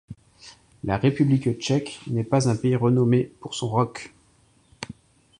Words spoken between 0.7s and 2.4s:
La République tchèque n'est